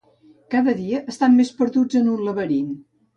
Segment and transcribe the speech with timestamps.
[0.53, 2.73] Cada dia estan més perduts en un laberint.